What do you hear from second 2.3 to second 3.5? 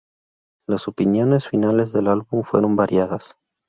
fueron variadas.